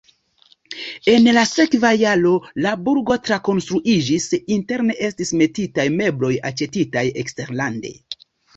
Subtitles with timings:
[1.11, 2.31] En la sekva jaro
[2.67, 4.27] la burgo trakonstruiĝis,
[4.57, 7.97] interne estis metitaj mebloj aĉetitaj eksterlande.